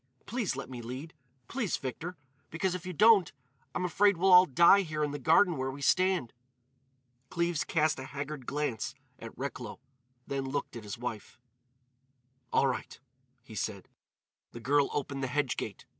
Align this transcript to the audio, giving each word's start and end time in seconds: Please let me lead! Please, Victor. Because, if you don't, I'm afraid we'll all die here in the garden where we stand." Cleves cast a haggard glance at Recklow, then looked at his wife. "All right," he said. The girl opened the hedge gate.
Please 0.25 0.55
let 0.55 0.67
me 0.67 0.81
lead! 0.81 1.13
Please, 1.47 1.77
Victor. 1.77 2.17
Because, 2.49 2.73
if 2.73 2.87
you 2.87 2.91
don't, 2.93 3.31
I'm 3.75 3.85
afraid 3.85 4.17
we'll 4.17 4.33
all 4.33 4.47
die 4.47 4.81
here 4.81 5.03
in 5.03 5.11
the 5.11 5.19
garden 5.19 5.57
where 5.57 5.69
we 5.69 5.79
stand." 5.83 6.33
Cleves 7.29 7.63
cast 7.63 7.99
a 7.99 8.05
haggard 8.05 8.47
glance 8.47 8.95
at 9.19 9.29
Recklow, 9.37 9.79
then 10.25 10.45
looked 10.45 10.75
at 10.75 10.85
his 10.85 10.97
wife. 10.97 11.37
"All 12.51 12.65
right," 12.65 12.99
he 13.43 13.53
said. 13.53 13.87
The 14.53 14.59
girl 14.59 14.89
opened 14.91 15.21
the 15.21 15.27
hedge 15.27 15.55
gate. 15.55 15.85